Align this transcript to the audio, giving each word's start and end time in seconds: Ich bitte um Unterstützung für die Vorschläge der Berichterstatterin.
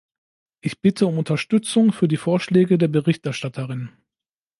Ich 0.61 0.81
bitte 0.81 1.05
um 1.05 1.19
Unterstützung 1.19 1.91
für 1.93 2.07
die 2.07 2.17
Vorschläge 2.17 2.79
der 2.79 2.87
Berichterstatterin. 2.87 3.91